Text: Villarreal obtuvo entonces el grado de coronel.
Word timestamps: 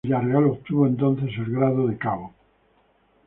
Villarreal 0.03 0.45
obtuvo 0.45 0.87
entonces 0.87 1.29
el 1.37 1.51
grado 1.53 1.85
de 1.85 1.95
coronel. 1.99 2.31